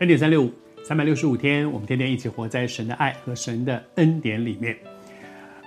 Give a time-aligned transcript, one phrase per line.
[0.00, 0.50] 恩典三六五，
[0.82, 4.74] 三百六十五天，我们天天一起活在神的爱和神的恩典里面。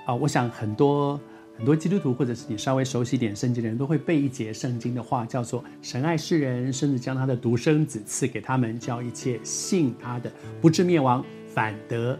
[0.08, 1.22] 啊，我想很多
[1.56, 12.20] 很多基督徒，或者是你稍微熟悉一点圣经的人，都会背一节圣经的话，叫做“神爱世人，甚至将他的独生子赐给他们，叫一切信他的不至灭亡，反得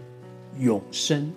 [0.60, 1.28] 永生。”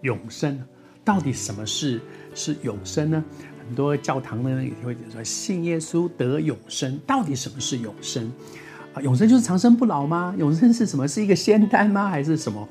[0.00, 0.58] 永生
[1.04, 2.00] 到底什么是
[2.34, 3.22] 是永生呢？
[3.66, 8.32] 很多教堂呢也会说，信耶稣得永生，到底什么是永生？
[9.02, 10.34] 永生就是长生不老吗？
[10.38, 11.06] 永生是什么？
[11.06, 12.08] 是一个仙丹吗？
[12.08, 12.66] 还是什么？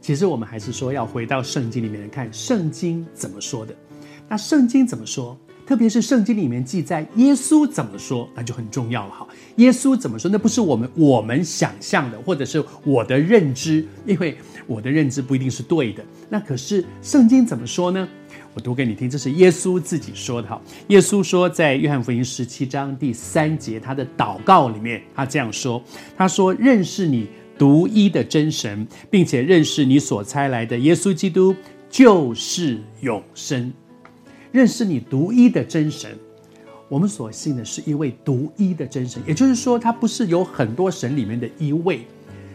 [0.00, 3.74] 其实我们还是说要回到圣经里面来看，圣经怎么说的。
[4.28, 5.36] 那圣经怎么说？
[5.68, 9.28] 特别是圣经里面记载耶稣怎么说，那就很重要了哈。
[9.56, 10.30] 耶稣怎么说？
[10.30, 14.34] 那不是我们我们想象的，或者是我的认知，因为
[14.66, 16.02] 我的认知不一定是对的。
[16.30, 18.08] 那可是圣经怎么说呢？
[18.54, 20.58] 我读给你听，这是耶稣自己说的哈。
[20.86, 25.82] 耶稣说，在约翰福音十七章第三节，他的祷告里面，他这样说
[26.16, 31.54] ：“他说，认识你独一的真神，并且认识你所差来的耶稣基督，
[31.90, 33.70] 就是永生。
[34.58, 36.18] 认识你独一的真神，
[36.88, 42.04] 我们所信的是一位独一的真神，也就是说，他不是有很多神里面的一位。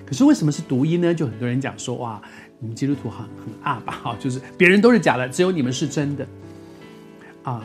[0.05, 1.13] 可是为什么是独一呢？
[1.15, 2.21] 就很多人讲说，哇。”
[2.59, 3.91] 你们基督徒很很阿吧？
[3.91, 6.25] 哈， 就是别人都是假的，只有你们是真的
[7.43, 7.61] 啊！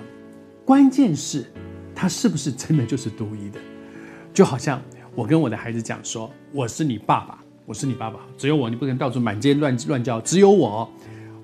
[0.65, 1.47] 关键是，
[1.95, 3.61] 他是不是真的就是独一的？
[4.35, 4.83] 就好像
[5.15, 10.91] 我跟我的孩子讲说：“我是你爸爸，我是你爸爸，只有我，你不能到处满街乱乱叫，只有我。”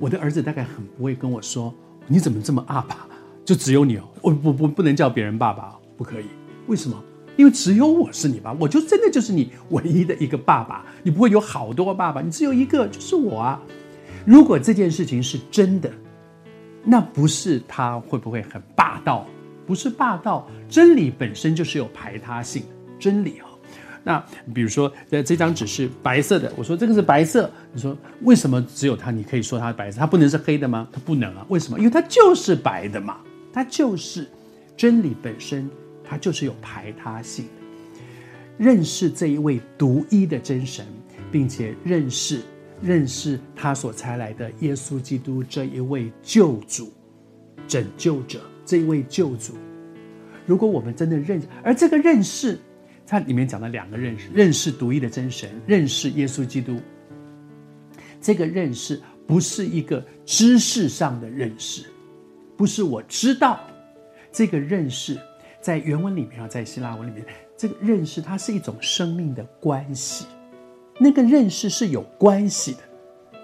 [0.01, 1.73] 我的儿子大概很不会跟我说
[2.07, 3.07] ：“你怎么这么阿爸？
[3.45, 6.27] 就只有你哦，我不不不能叫别人爸爸，不可以？
[6.67, 7.03] 为什么？”
[7.37, 13.61] 因为只有我是你爸，我就真的就是你唯一的一个爸爸，你不会有好多爸爸，你只有一个，就是我啊。
[14.25, 15.91] 如果这件事情是真的，
[16.85, 19.27] 那不是他会不会很霸道？
[19.67, 22.63] 不是霸道，真理本身就是有排他性
[23.01, 23.51] 真理啊。
[24.05, 29.11] 那比如说，这这张纸是白色的，我说这个是白色，你说为什么只有它？
[29.11, 30.87] 你可以说它是白色，它不能是黑的吗？
[30.93, 31.79] 它不能啊，为什么？
[31.79, 33.17] 因为它就是白的嘛，
[33.53, 34.29] 它就是
[34.77, 35.69] 真理本身。
[36.07, 37.47] 它就是有排他性，
[38.59, 40.85] 认识这一位独一的真神，
[41.33, 42.43] 并且认识
[42.83, 46.93] 认识他所差来的耶稣基督这一位救主、
[47.67, 49.55] 拯救者，这一位救主。
[50.45, 52.59] 如果我们真的认识，而这个认识，
[53.07, 56.81] 它里面讲了两个认识：认识独一的真神，认识耶稣基督。
[58.21, 61.85] 这个认识不是一个知识上的认识，
[62.57, 63.61] 不是我知道
[64.33, 65.19] 这个认识。
[65.61, 67.25] 在原文里面啊，在希腊文里面，
[67.57, 70.27] 这个认识它是一种生命的关系，
[70.99, 72.81] 那个认识是有关系的，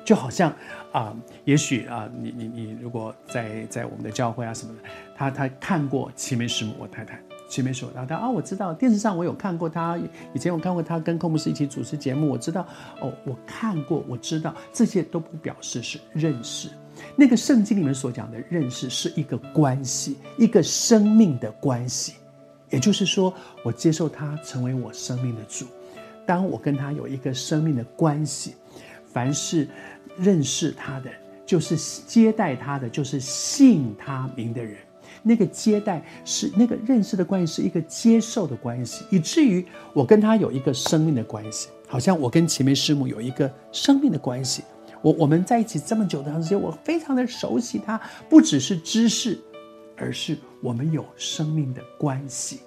[0.05, 0.55] 就好像
[0.93, 1.17] 啊、
[1.47, 4.81] 也许啊、你你你如果在在我们的教会啊什么的，
[5.17, 7.19] 他他看过齐梅师母，我太太
[7.51, 9.99] 齐梅师母，然后他啊，我知道电视上我有看过他，
[10.33, 12.65] 以前我看过他跟寇牧师一起主持节目，我知道
[13.01, 16.71] 哦，我看过，我知道这些都不表示是认识。
[17.17, 22.15] 那个圣经里面所讲的认识是一个关系，一个生命的关系，
[22.71, 23.35] 也就是说，
[23.65, 25.67] 我接受他成为我生命的主。
[26.25, 28.55] 当我跟他有一个生命的关系，
[29.13, 29.67] 凡是
[30.17, 31.11] 认识他的，
[31.45, 34.77] 就是接待他的，就是信他名的人。
[35.23, 44.63] 那个接待是那个认识的关系，是一个接受的关系，以至于我跟他有一个生命的关系，好像我跟前面师母有一个生命的关系。
[45.03, 47.99] 我我们在一起这么久的长时间，我非常的熟悉他，
[48.29, 49.39] 不只是知识，
[49.97, 52.61] 而是我们有生命的关系。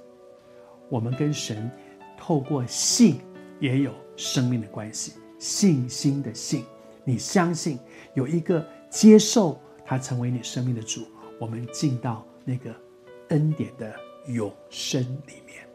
[0.89, 1.69] 我们跟神
[2.17, 3.19] 透过信
[3.59, 6.63] 也有生命的关系，信心的信，
[7.03, 7.77] 你相信
[8.15, 11.01] 有一个接受他成为你生命的主，
[11.39, 12.75] 我们进到那个
[13.29, 13.95] 恩典的
[14.27, 15.67] 永生里面。